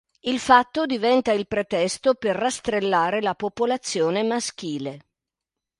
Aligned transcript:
Il 0.21 0.39
fatto 0.39 0.87
diventa 0.87 1.31
il 1.31 1.45
pretesto 1.45 2.15
per 2.15 2.35
rastrellare 2.35 3.21
la 3.21 3.35
popolazione 3.35 4.23
maschile. 4.23 5.05